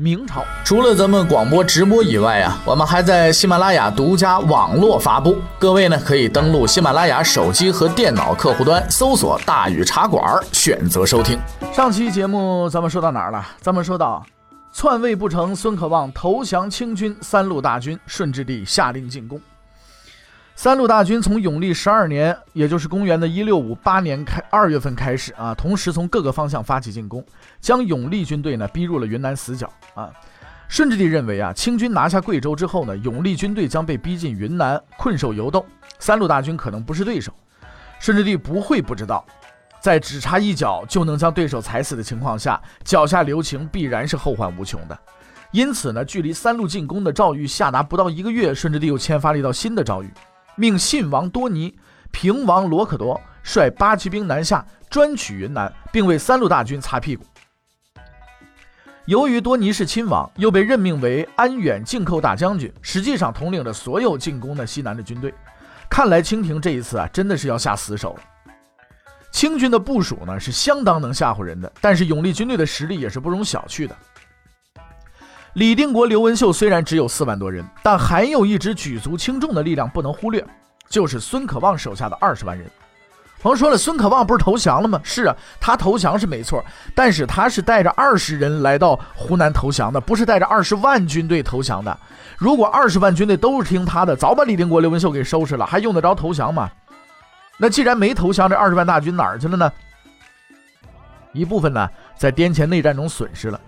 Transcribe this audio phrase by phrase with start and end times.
[0.00, 5.36] 明朝除了咱们广播直播以外啊，我们还在喜马拉雅独家网络发布。
[5.58, 11.38] 各位呢，可以登录喜马拉雅手机和电脑客户端，搜索“大禹茶馆”，选择收听。
[11.70, 13.46] 上期节目咱们说到哪儿了？
[13.60, 14.24] 咱们说到
[14.72, 19.38] 篡位不成，孙可望投降清军，三路大军，顺治帝下令进攻。
[20.62, 27.24] 三路大军从永历十二年，也就是公元的一六五八年开二月份开始啊，同时从各个方向发起进攻，
[27.62, 30.10] 将永历军队呢逼入了云南死角啊。
[30.68, 35.64] 顺治帝认为啊，清军拿下贵州之后呢，永历军队将被逼进云南，困守犹斗，
[35.98, 37.32] 三路大军可能不是对手。
[37.98, 39.24] 顺治帝不会不知道，
[39.80, 44.98] 在只差一脚就能将对手踩死的情况下，脚下留情必然是后患无穷的。
[45.52, 50.10] 因此呢，距离三路进攻的诏谕下达不到一个月，顺治帝又签发了一道新的诏谕。
[50.60, 51.74] 命信王多尼、
[52.10, 57.24] 平王罗可多率八旗兵南下，专取云南，并为三路大军擦屁股。
[59.06, 65.32] 由于多尼是亲王，又被任命为安远进寇大将军，实际上统领着所有进攻的西南的军队。
[65.88, 68.22] 看来清廷这一次啊，真的是要下死手了。
[69.32, 73.96] 清军的部署呢，是相当能吓唬人的，但是永历军队的实力也是不容小觑的。
[75.54, 80.44] 李定国、刘文秀虽然只有四万多人，但还有一支举足轻重的力量不能忽略，
[80.88, 82.70] 就是孙可望手下的二十万人。
[83.42, 85.00] 朋友说了，孙可望不是投降了吗？
[85.02, 91.98] 是啊，他投降是没错，但是他是带着二十人来到湖南投降的，不是带着二十万军队投降的。
[92.36, 96.70] 如果二十万军队都是听他的，早把李定国、刘文秀给收拾了，还用得着投降吗？
[97.56, 99.72] 那既然没投降，这二十万大军哪儿去了呢？
[101.32, 103.58] 一部分呢，在滇黔内战中损失了。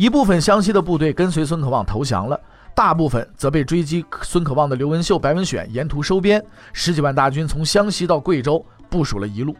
[0.00, 2.40] 一部分湘西的部队跟随孙可望投降了，
[2.74, 9.54] 大部分则被追击孙可望的刘文秀、白文选沿途收编，十几万大军从湘西到贵州部署了一路。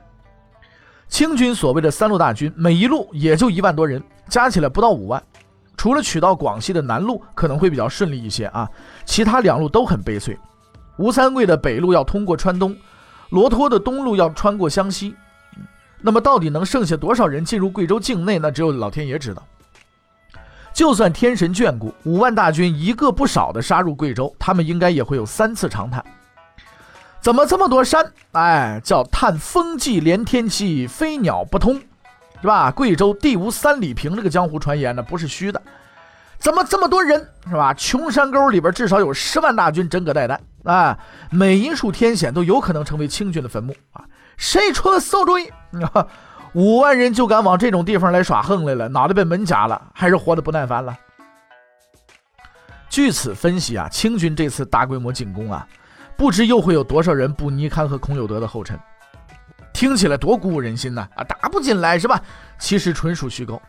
[1.09, 5.23] 清军所谓的三路大军，每一路也就一万多人，加起来不到五万。
[5.77, 8.67] 除了取到广西的南路可能会比较顺利一些啊，
[9.05, 10.35] 其他两路都很悲催。
[10.97, 12.75] 吴三桂的北路要通过川东，
[13.29, 15.15] 罗托的东路要穿过湘西。
[16.01, 18.39] 那么到底能剩下多少人进入贵州境内？
[18.39, 19.47] 那只有老天爷知道。
[20.73, 26.03] 就算天神眷顾，五万大军一个不少的杀入贵州，他们应该也会有三次长叹：
[27.21, 28.13] 怎么这么多山？
[28.33, 31.75] 哎，叫叹风际连天气，飞鸟不通，
[32.41, 32.71] 是吧？
[32.71, 35.61] 贵州地无三里平，这个江湖传言呢不是虚的。
[36.39, 37.29] 怎么这么多人？
[37.47, 37.75] 是吧？
[37.75, 40.99] 穷山沟里边至少有十万大军枕戈待旦，啊，
[41.31, 44.05] 每一处天险都有可能成为清军的坟墓啊！
[44.39, 45.51] 谁出的馊主意？
[46.55, 50.97] 五万人就敢往这种地方来耍横来了，脑袋被门夹了，还是活得不耐烦了？
[52.89, 55.67] 据此分析啊，清军这次大规模进攻啊，
[56.17, 58.79] 不知又会有多少人步尼堪和孔有德的后尘？
[59.73, 61.09] 听起来多鼓舞人心呐！
[61.15, 62.21] 啊，打不进来是吧？
[62.59, 63.63] 其实纯属虚构。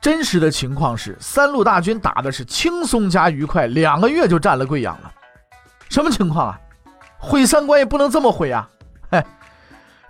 [0.00, 5.12] 真实的情况是，三路大军打的是轻松加愉快，两个月就占了贵阳了。
[5.88, 6.60] 什么情况啊？
[7.18, 8.68] 毁三观也不能这么毁啊！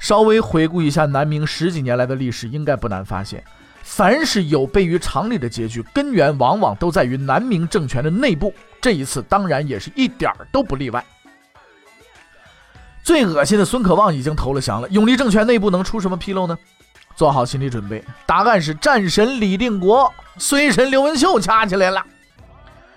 [0.03, 3.43] 稍微回顾一下南明十几年来的历史，应该不难发现，
[3.85, 8.53] 凡是有悖于常理的结局，根源往往都在于南明政权的内部。
[8.81, 11.05] 这一次当然也是一点儿都不例外。
[13.05, 16.59] 最恶心的孙可望已经投了降了，永历政权内部能出什么纰漏呢？
[17.15, 22.05] 做好心理准备，答案是战神李定国、随神刘文秀掐起来了。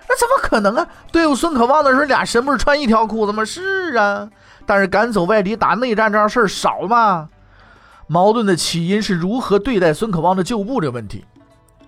[0.10, 0.88] 那怎么可能啊？
[1.12, 3.46] 对付孙可望的时候，俩神不是穿一条裤子吗？
[3.46, 4.28] 是啊。
[4.66, 7.30] 但是赶走外敌打内战这样事儿少吗？
[8.08, 11.26] 矛盾的起因是如何对待孙可望的旧部这个问题。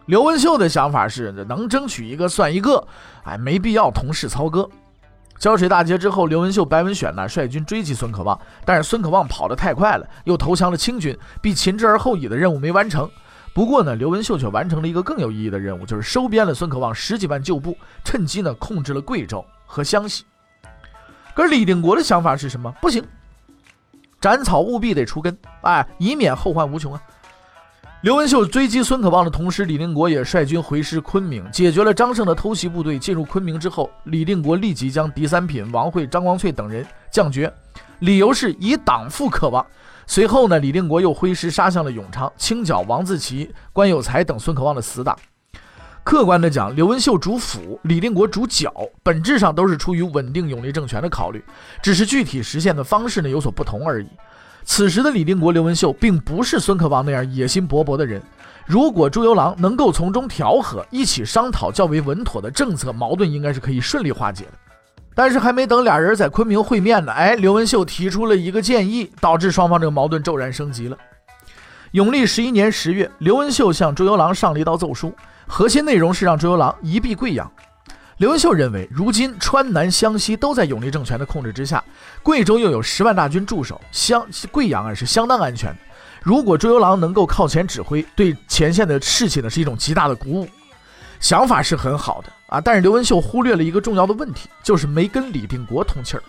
[0.05, 2.87] 刘文秀的想法是能争取一个算一个，
[3.23, 4.69] 哎，没必要同室操戈。
[5.37, 13.07] 胶水大捷之后，刘文秀、白文选呢率军追击孙可望，但是孙可望跑得太快了，又投降了清军，避秦之而后已的任务没完成。
[13.53, 20.23] 不过呢，刘文秀却完成了一个更有意义的任务，就是收编了孙可望十几万旧部，趁机呢控制了贵州和湘西。
[21.37, 22.73] 可是李定国的想法是什么？
[22.81, 23.05] 不行，
[24.19, 27.01] 斩草务必得除根，哎，以免后患无穷啊！
[28.01, 32.97] 刘文秀追击孙可望的同时，李定国也率军回师昆明，解决了张胜的偷袭部队。
[32.97, 37.53] 进入昆明之后，李定国立即将狄三品、王惠、张光翠等人降爵，
[37.99, 39.63] 理由是以党复可望。
[40.07, 45.15] 随后呢，李定国又挥师杀向了永昌，清剿王自奇、关有才等孙可望的死党。
[46.07, 48.73] 客观的讲，刘文秀主辅，李定国主剿，
[49.03, 51.43] 本质上都是出于稳定永历政权的考虑，
[51.83, 54.07] 只是具体实现的方式呢有所不同而已。
[54.63, 58.21] 此时的李定国、刘文秀并不是孙可望那样野心勃勃的人。
[58.65, 64.53] 如果朱由榔能够从中调和，一起商讨较为稳妥的政策，矛盾应该是可以顺利化解的。
[65.13, 70.97] 但是还没等俩人在昆明会面呢，哎，刘文秀提出了一个建议，导致双方这个矛盾骤然升级了。
[71.91, 75.13] 永历十一年十月，刘文秀向朱由榔上了一道奏书。
[75.47, 77.49] 核心内容是让朱由榔一避贵阳。
[78.17, 81.81] 刘文秀认为，如今川南湘西都在永历政权的控制之下，
[82.21, 85.73] 贵州又有十万大军驻守，湘贵阳啊是相当安全。
[86.21, 90.47] 如果朱由榔能够靠前指挥，对前线的士气呢是一种极大的鼓舞。
[91.21, 96.23] 想法是很好的啊，但是刘文秀忽略了一个重要的问题，就是没跟李定国通气儿。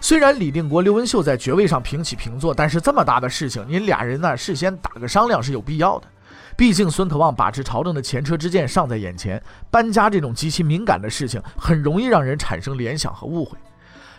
[0.00, 6.08] 虽然李定国、刘文秀在爵位上平起平坐，但是这么大的事情，您俩人呢事先打个商量是有必要的。
[6.56, 13.56] 毕竟孙可望把持朝政的前车之鉴尚在眼前，搬家这种极其敏感的事情，很容易让人产生联想和误会。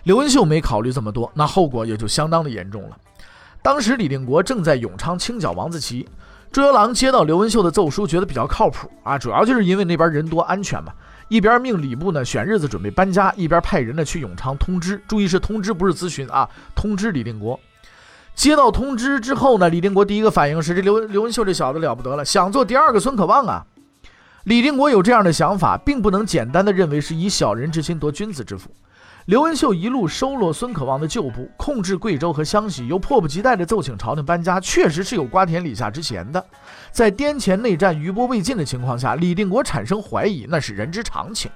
[0.04, 2.98] 刘文秀没考虑这么多，那后果也就相当的严重了。
[3.64, 6.08] 当时李定国正在永昌清剿王自奇，
[6.52, 10.94] 朱由榔接到刘文秀的奏书，觉得比较靠谱啊，主要就是因为那边人多安全嘛。
[11.32, 16.46] 一边命礼部呢选日子准备搬家，一边派人呢去永昌通知，注意是通知不是咨询啊，
[16.76, 17.58] 通知李定国。
[18.36, 23.66] 接到通知之后呢，李定国第一个反应是：这刘刘文秀这小子了不得了，想做第二个孙可望啊！
[24.44, 28.70] 李定国有这样的想法，并不能简单的认为是以小人之心夺君子之腹。
[29.26, 36.44] 刘文秀一路收落孙可望的旧部，控制贵州和湘西，又迫不及待地奏请朝廷搬家，确实是有瓜田李下之嫌的。
[36.92, 41.52] 在滇黔内战余波未尽的情况下，李定国产生怀疑，那是人之常情。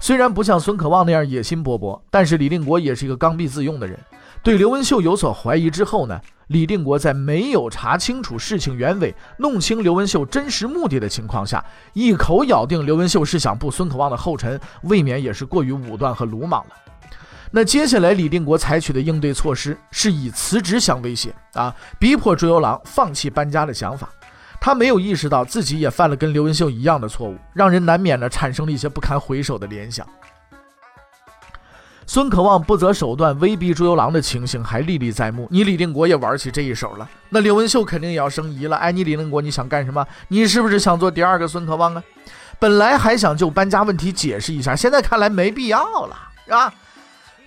[0.00, 3.96] 虽然不像孙可望那样野心勃勃，但是李定国也是一个刚愎自用的人。
[4.42, 16.74] 对刘文秀有所怀疑之后呢，李定国在没有查清楚事情原委、弄清刘文秀真实目的的情况下，一口咬定刘文秀是想步孙可望的后尘，未免也是过于武断和鲁莽了。
[17.52, 24.08] 那接下来李定国采取的应对措施是以辞职相威胁啊，逼迫朱由榔放弃搬家的想法。
[24.60, 30.04] 他没有意识到自己也犯了跟刘文秀一样的错误，让人难免的产生了一些不堪回首的联想。
[32.06, 38.76] 孙可望不择手段威逼朱由榔的情形还历历在目，你李定国也玩起这一手了，那刘文秀肯定也要生疑了。
[38.76, 40.06] 哎，你李定国你想干什么？
[40.28, 42.02] 你是不是想做第二个孙可望啊？
[42.58, 46.72] 本来还想就搬家问题解释一下，现在看来没必要了，是吧？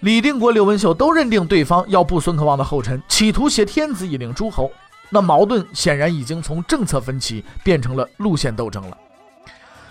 [0.01, 4.71] 李定国、刘文秀都认定对方要步孙可望的后尘，企图挟天子以令诸侯，
[5.09, 8.97] 那矛盾显然已经从政策分歧变成了路线斗争了。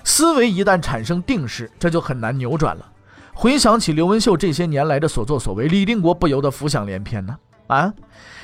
[0.04, 2.86] 思维一旦产生定势，这就很难扭转了。
[3.34, 7.36] 回想起刘文秀这些年来的所作所为，李定国不由得浮想联翩呢。
[7.66, 7.92] 啊，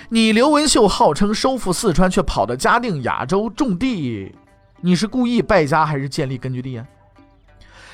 [0.08, 4.34] 你刘文秀号称收复四川，却跑到嘉定、雅州种地，
[4.80, 6.84] 你是故意败家还是建立根据地啊？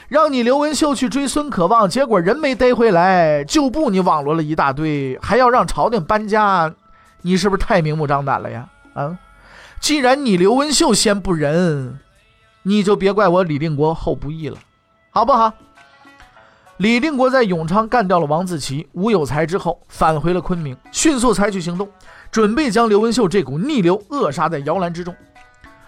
[0.08, 6.72] 让你刘文秀去追孙可望，结果人没逮回来，旧部你网罗了一大堆，还要让朝廷搬家，
[7.22, 8.68] 你是不是太明目张胆了呀？
[8.94, 9.18] 啊，
[9.80, 11.98] 既然你刘文秀先不仁，
[12.62, 14.56] 你就别怪我李定国后不义了，
[15.10, 15.52] 好不好？
[16.78, 21.88] 李定国在永昌干掉了王自奇、吴有才之后，返回了昆明，迅速采取行动，
[22.30, 25.14] 准备将刘文秀这股逆流扼杀在摇篮之中。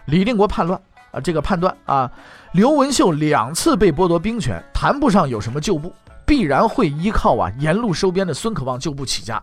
[0.07, 0.81] 李定国叛乱
[1.11, 2.11] 啊，这个判断啊，
[2.53, 5.93] 刘文秀两次被剥夺兵权，谈不上有什么旧部，
[6.25, 9.43] 必然会依靠啊沿路收编的孙可望旧部起家，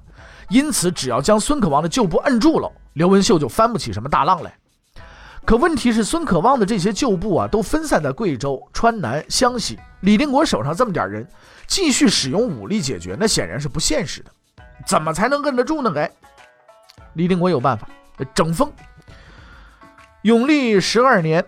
[0.49, 4.51] 因此只要将孙可望的旧部摁住了，刘文秀就翻不起什么大浪来。
[5.45, 9.77] 可问题是，孙可望的这些旧部啊，都分散在贵州、川南、湘西。
[9.99, 11.27] 李定国手上这么点人，
[11.67, 14.31] 继续使用武力解决，那显然是不现实的。
[14.87, 15.93] 怎么才能摁得住呢？
[15.95, 16.11] 哎，
[17.13, 17.87] 李定国有办法，
[18.33, 18.71] 整风。
[20.23, 21.45] 永历十二年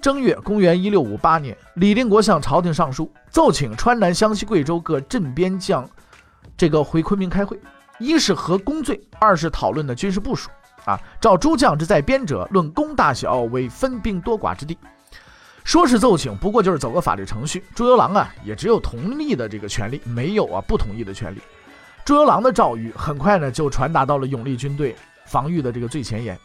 [0.00, 5.86] 正月，公元一六五八年，李定国向朝廷上书，奏请川南、湘西、贵州各镇边将，
[6.56, 7.60] 这个回昆明开会，
[7.98, 10.48] 一是核功罪，二是讨论的军事部署。
[10.84, 14.76] 啊，召诸将之在边者，论功大小，为分兵多寡之地。
[15.62, 17.62] 说是奏请，不过就是走个法律程序。
[17.74, 21.40] 朱由榔啊，也只有同意的这个权利，没有啊不同意的权利。
[22.04, 24.96] 朱由榔的诏谕很快呢就传达到了永历军队
[25.26, 26.36] 防御的这个最前沿。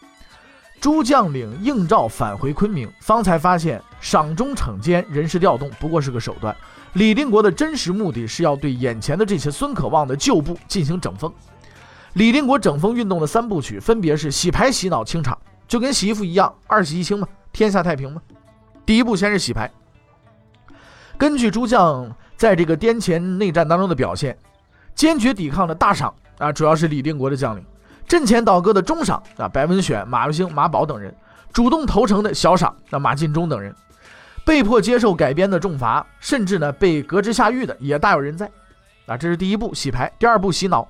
[0.82, 6.56] 诸将领应召返回昆明，方才发现赏忠惩奸、人事调动不过是个手段。
[6.94, 11.34] 李定国的真实目的是要对眼前的这些孙可望的旧部进行整风。
[12.16, 18.22] 李定国整风运动的三部曲分别是洗牌、洗脑、清场，就跟洗衣服一样，二洗一清嘛，天下太平嘛。
[18.86, 19.70] 第一步先是洗牌。
[21.18, 24.38] 根据诸将在这个滇黔内战当中的表现，
[24.94, 27.62] 坚决抵抗的大赏啊，主要是李定国的将领；
[28.08, 31.12] 阵前倒戈的中赏啊，白文选、马文兴、马宝等人；
[31.52, 33.76] 主动投诚的小赏，那马进忠等人。
[34.46, 38.50] 被迫接受改编的重罚，甚至呢被革职下狱的也大有人在。
[39.06, 40.88] 啊，这是第一步洗牌，第二步洗脑。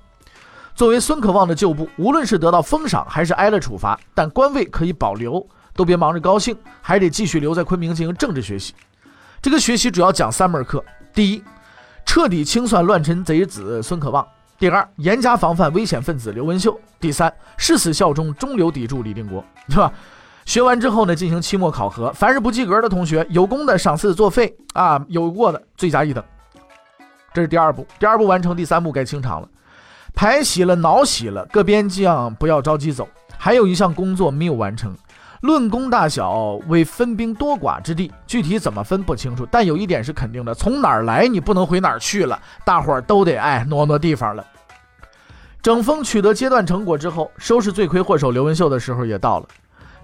[0.75, 8.73] 作为孙可望的旧部，无论是得到封赏还是挨了处罚，但官位可以保留，都别忙着高兴，还得继续留在昆明进行政治学习。
[9.41, 11.41] 这个学习主要讲三门课：第一，
[12.05, 14.21] 彻底清算乱臣贼子孙可望；
[14.59, 19.89] 第二，严加防范危险分子刘文秀；第三，誓死效忠中流砥柱李定国，对吧？
[20.43, 26.21] 学完之后呢，进行期末考核，凡是不及格的同学，有功的赏赐作废啊，有过的罪加一等。
[27.33, 29.47] 这是第二步，第二步完成，第三步该清场了。
[30.15, 33.07] 牌洗了，脑洗了，各边将不要着急走，
[33.37, 34.95] 还有一项工作没有完成。
[35.41, 42.39] 论功大小，为分兵多寡之地，具体怎么分不清楚，但有一点是肯定的：从哪儿来，你不能回哪儿去了。
[42.63, 44.43] 大伙儿都得哎挪挪地方了。
[45.61, 49.47] 整风取得阶段成果之后，收拾罪魁祸首刘文秀的时候也到了。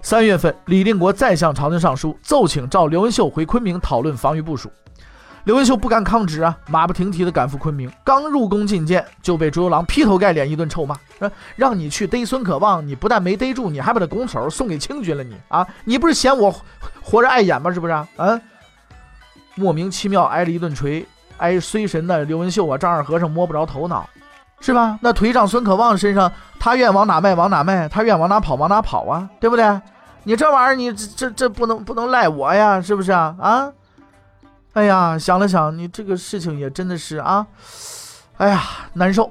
[0.02, 4.70] 三月份，李定国再向朝廷上书，奏请召刘文秀回昆明讨论防御部署。
[5.44, 7.90] 刘文秀不敢抗旨啊，马不停蹄地赶赴昆明。
[8.04, 10.96] 刚入宫觐见，就被朱由榔劈头盖脸一顿臭骂
[11.56, 15.24] ：“让你去逮孙可望，你不但没逮住，你还把他拱手送给清军了。
[15.24, 16.54] 你啊，你不是嫌我
[17.02, 17.72] 活着碍眼吗？
[17.72, 18.06] 是不是啊？
[19.56, 21.04] 莫名其妙挨了一顿锤，
[21.38, 24.08] 挨衰神的刘文秀啊，丈二和尚摸不着头脑，
[24.60, 24.96] 是吧？
[25.02, 26.30] 那腿长孙可望身上，
[26.60, 29.80] 他愿往哪迈往哪迈，他愿往哪跑往哪跑啊，对不对？
[30.22, 33.34] 你这玩意儿，你这这这不能不能赖我呀，是不是啊？
[33.40, 33.72] 啊？”
[34.72, 37.46] 哎呀，想了想，你这个事情也真的是啊，
[38.38, 38.62] 哎呀，
[38.94, 39.30] 难受。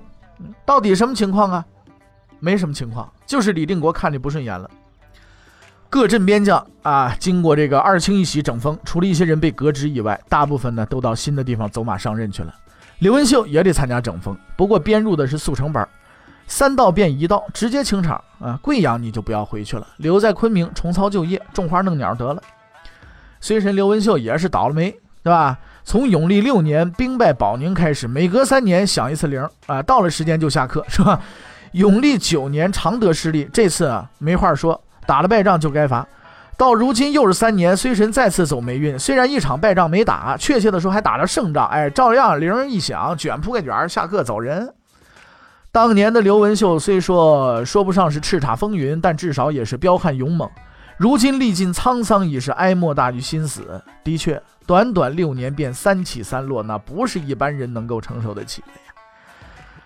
[0.66, 1.66] 到底什么情况啊？
[2.40, 4.70] 没什么情况，就是李定国看你不顺眼了。
[5.90, 12.56] 各镇边将啊，经过这个二清一洗整风，除了一些人被革职以外，大部分呢都到新的地方走马上任去了。
[13.00, 15.88] 刘文秀也得参加整风，不过编入的是速成班，
[16.46, 18.60] 三道变一道，直接清场啊。
[18.62, 22.42] 贵阳你就不要回去了，留在昆明重操旧业，种花弄鸟得了。
[23.40, 24.96] 随神刘文秀也是倒了霉。
[25.24, 25.58] 对吧？
[25.84, 31.20] 从永历六年兵败保宁开始，每隔三年响一次铃啊，到了时间就下课，是吧？
[31.74, 36.08] 永历九年常德失利，这次啊没话说，打了败仗就该罚。
[36.58, 44.72] 到如今又是三年，虽神再次走霉运，虽然一场败仗没打，确切的说还打了胜仗，哎，照样铃一响，卷铺盖卷下课走人。
[45.72, 50.48] 当年的刘文秀虽说说不上是叱咤风云，但至少也是彪悍勇猛。
[51.01, 53.84] 如今历尽沧桑，已是哀莫大于心死。
[54.03, 54.39] 的确。
[54.67, 58.93] 短短六年便三起三落，那不是一般人能够承受得起的呀！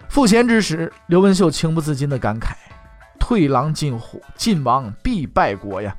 [0.10, 2.52] 赋闲之时，刘文秀情不自禁地感慨
[3.18, 5.96] ：“退狼进虎，晋王必败国呀！”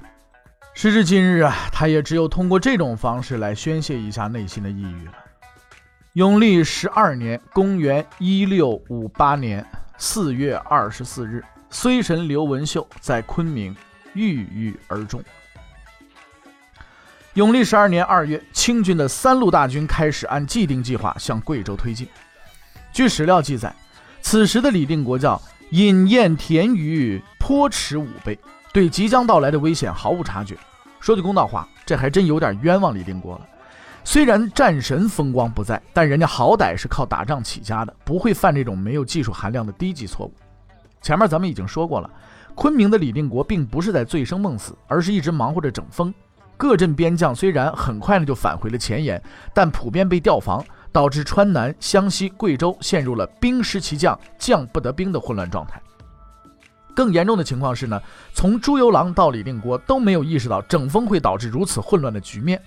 [0.75, 5.14] 时至今日啊，他也只有通过这种方式来宣泄一下内心的抑郁了。
[6.12, 13.75] 永历十二年（公元一六五八年）四月二十四日，虽神刘文秀在昆明
[14.16, 15.23] 郁郁而终。
[17.35, 22.08] 永历十二年二月，清军的三路大军开始按既定计划向贵州推进。
[22.92, 23.75] 据史料记载，
[24.23, 28.38] 此时的李定国叫饮宴田鱼，颇持武备，
[28.73, 30.56] 对即将到来的危险毫无察觉。
[30.99, 33.46] 说句公道话，这还真有点冤枉李定国了。
[34.02, 40.32] 虽然战神风光不在，但人家好歹是靠打仗起家的，不会犯这种没有技术含量的低级错误。
[41.02, 42.11] 前面咱们已经说过了，
[42.57, 46.13] 昆明的李定国并不是在醉生梦死，而是一直忙活着整风。
[46.57, 49.23] 各镇边将虽然很快呢就返回了前沿，
[49.53, 55.79] 但普遍被调防，导致川南、湘西、贵州陷入了兵失其将，将不得兵的混乱状态。
[56.95, 58.01] 更严重的情况是呢，
[58.33, 62.59] 从朱由榔到李定国都没有意识到整风会导致如此混乱的局面。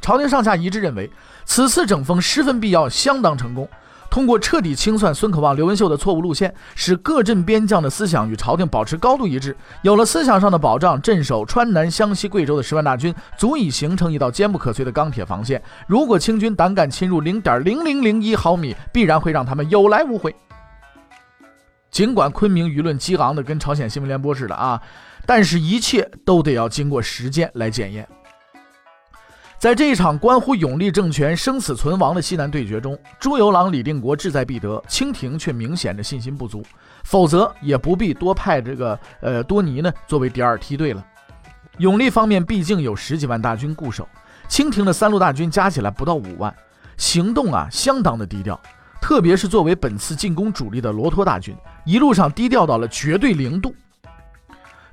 [0.00, 1.08] 朝廷上下一致认为，
[1.44, 3.68] 此次整风十分必要，相当成功。
[4.16, 9.54] 通过彻底清算孙可望、刘文秀的错误路线，使各镇边将的思想与朝廷保持高度一致。
[9.82, 15.62] 有了思想上的保障，镇守川南、湘西、贵州的十万大军足以形成一道坚不可摧的钢铁防线。
[15.86, 20.34] 如果清军胆敢侵入零点零零零一毫米，必然会让他们有来无回。
[21.90, 24.80] 尽管昆明舆论激昂的跟朝鲜新闻联播似的啊，
[25.26, 28.08] 但是一切都得要经过实践来检验。
[29.58, 36.62] 在这一场关乎永历政权生死存亡的西南对决中，朱由榔、李定国志在必得，清廷却明显的信心不足，
[37.04, 41.02] 否则也不必多派这个呃多尼呢作为第二梯队了。
[41.78, 44.06] 永历方面毕竟有十几万大军固守，
[44.46, 46.54] 清廷的三路大军加起来不到五万，
[46.98, 48.60] 行动啊相当的低调，
[49.00, 53.74] 特别是作为本次进攻主力的罗托大军，一路上低调到了绝对零度。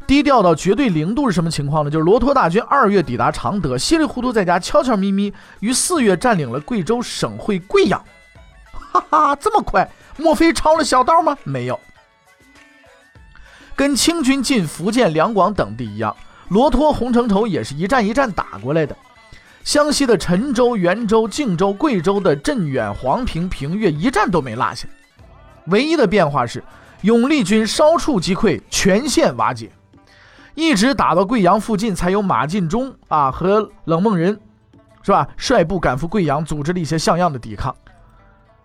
[0.06, 1.90] 低调到绝对零度是什么情况呢？
[1.90, 8.04] 就是罗托大军二月抵达常德，稀里糊涂在家悄悄咪咪于四月占领了贵州省会贵阳。
[8.72, 9.90] 哈哈，这么快？
[10.18, 11.38] 莫非抄了小道吗？
[11.44, 11.80] 没有。
[13.76, 16.16] 跟清军进福建、两广等地一样，
[16.50, 18.96] 罗托、洪承畴也是一站一站打过来的。
[19.64, 24.88] 湘西的陈州、袁州、靖州、贵州的镇远、黄平、平越一战都没落下。
[25.68, 26.64] 唯一的变化是，
[27.02, 29.72] 永历军稍处击溃，全线瓦解，
[30.56, 34.40] 一直打到贵阳附近，才有马进忠啊和冷梦人，
[35.02, 35.28] 是吧？
[35.38, 37.76] 率部赶赴贵阳，组织了一些像样的抵抗。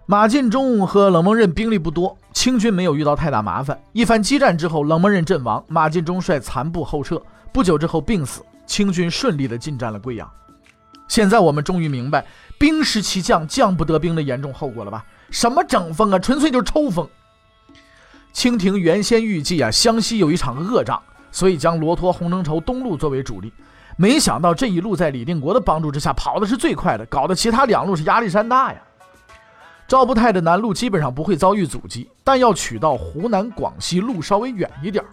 [0.07, 3.79] 马进忠和冷梦刃兵力不多，清军没有遇到太大麻烦。
[3.93, 7.21] 一番激战之后，冷梦刃阵亡，马进忠率残部后撤，
[7.53, 8.43] 不久之后病死。
[8.67, 10.31] 清军顺利的进占了贵阳。
[11.09, 12.27] 现在我们终于明白
[12.59, 15.03] “兵失其将，将不得兵”的严重后果了吧？
[15.31, 17.09] 什么整风啊，纯粹就是抽风。
[18.35, 21.03] 清廷原先预计啊，湘西有一场恶仗，
[21.39, 23.53] 所以将罗托、洪承畴东路作为主力。
[23.97, 28.83] 没想到这一路在李定国的帮助之下跑的是最快的，搞得其他两路是压力山大呀。
[29.87, 35.05] 赵不泰的南路基本上不会遭遇阻击，但要取到湖南、广西路稍微远一点。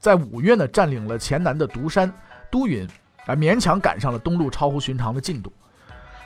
[0.00, 2.12] 在五月呢，占领了黔南的独山、
[2.50, 2.84] 都匀，
[3.26, 5.52] 啊，勉强赶上了东路超乎寻常的进度。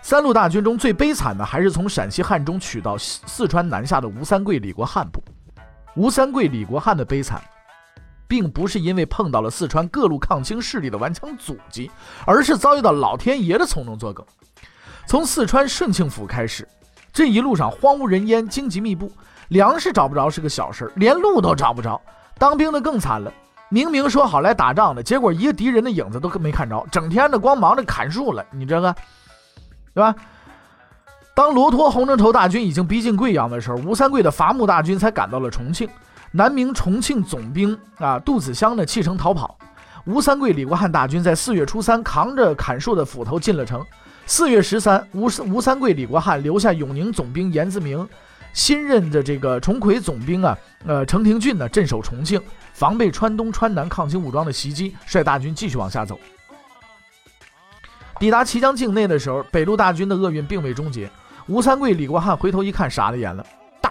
[0.00, 5.22] 三路大军中最悲惨的还是从陕西汉中取到四川南下的吴三桂、李国汉部。
[5.96, 7.40] 吴三桂、李国汉的悲惨，
[8.32, 11.90] 并不是因为碰到了四川各路抗清势力的顽强阻击，
[12.24, 14.24] 而是遭遇到老天爷的从中作梗。
[15.06, 16.66] 从四川顺庆府开始。
[17.12, 19.12] 这一路上荒无人烟，荆棘密布，
[19.48, 22.00] 粮食找不着是个小事儿连路都找不着。
[22.38, 23.30] 当兵的更惨了，
[23.68, 28.42] 明明说好来打仗的，结果一个敌人的影子都没看着，整天的光忙着砍树了。
[28.50, 28.96] 你这个，
[29.92, 30.14] 对吧？
[31.34, 35.86] 当罗托、洪承畴大军已经逼近贵阳的时候，吴三桂的伐木大军才赶到了重庆。
[36.32, 39.56] 南明重庆总兵啊，杜子香呢弃城逃跑。
[40.06, 43.84] 吴三桂、李国汉大军在四月初三扛着砍树的斧头进了城。
[44.26, 48.08] 四月十三，吴吴三桂、李国汉留下永宁总兵严自明，
[48.54, 52.40] 新任的这个重魁总兵啊，呃，程廷俊呢镇守重庆，
[52.72, 56.18] 防备川东、川南抗清武装的袭击，率大军继续往下走。
[58.18, 61.10] 抵达綦江境内的时候，北路大军的厄运并未终结。
[61.46, 63.44] 吴三桂、李国汉回头一看，傻了眼了，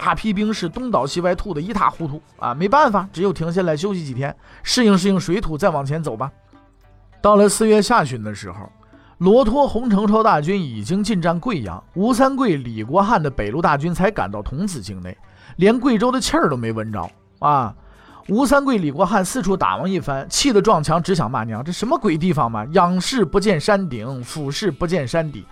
[0.04, 2.56] 大批兵士东倒西歪，吐得一塌糊涂啊！
[2.56, 6.32] 没办法，只有停下来休息几天，适应适应水土，再往前走吧。
[7.22, 8.68] 到了四月下旬的时候。
[9.20, 15.16] 罗托、洪承畴大军已经进占贵阳，吴三桂、李国汉的北路大军才赶到桐梓境内，
[15.58, 17.76] 连贵州的气儿都没闻着啊！
[18.30, 22.66] 吴三桂、李国汉四处打望一番，气得撞墙，只想骂娘：这什么鬼地方嘛！
[22.72, 25.46] 仰视不见山顶，俯视不见山底，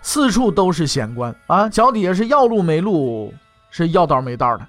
[0.00, 1.68] 四处都是险关啊！
[1.68, 3.34] 脚底下是要路没路，
[3.70, 4.66] 是要道没道的。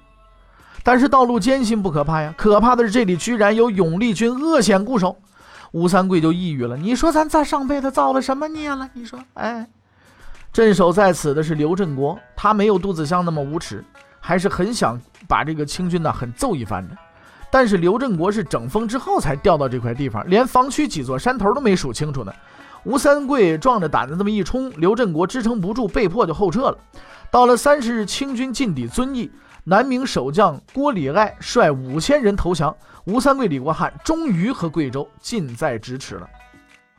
[0.82, 5.16] 但是道路艰辛不可怕呀，可怕的是这里居然有永历军恶险固守。
[5.70, 6.76] 吴三桂就抑郁了。
[6.76, 8.88] 你说咱在上辈子造了什么孽了？
[8.92, 9.66] 你说，哎，
[10.52, 13.82] 镇守在此的是刘振国，他没有杜子香那么无耻，
[14.20, 16.96] 还是很想把这个清军呢狠揍一番的。
[17.50, 22.32] 但是刘振国是整风之后才调到这块地方，连防区几座山头都没数清楚呢。
[22.84, 26.78] 吴三桂壮着胆子这么一冲，刘振国支撑不住，被迫就后撤了。
[27.30, 29.30] 到了三十日，清军进抵遵义。
[29.64, 36.28] 南明守将郭礼爱率五千人投降，吴三桂、李国汉终于和贵州近在咫尺了。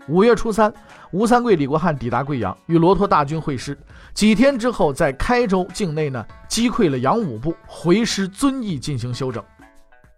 [0.08, 0.74] 五月初三，
[1.12, 3.78] 吴三桂、李国汉抵达贵阳，与罗托大军会师。
[4.14, 9.44] 几天之后，在开州境内呢，击溃了杨武部，回师遵义进行休整。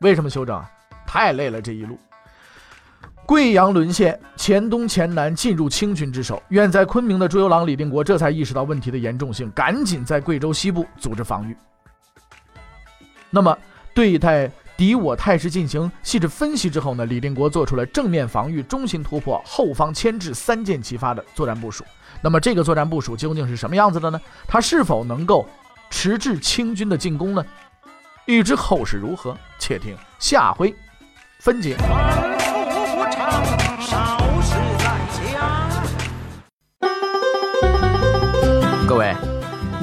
[0.01, 0.69] 为什么休整啊？
[1.08, 1.97] 太累了，这一路。
[3.25, 6.41] 贵阳沦陷，黔东、黔南进入清军之手。
[6.49, 11.57] 远在昆明的朱由榔、李定国这才意识到问题的严重性，赶紧在贵州西部组织防御。
[13.31, 13.57] 那么，
[13.95, 21.83] 对待敌我态势进行细致分析之后呢，李定国做出了正面防御、中心突破、后方牵制三箭齐发的作战部署。
[22.21, 24.21] 那么，这个作战部署究竟是什么样子的呢？
[24.47, 25.47] 他是否能够
[25.89, 27.43] 迟滞清军的进攻呢？
[28.25, 30.73] 欲知后事如何，且听下回
[31.39, 31.75] 分解。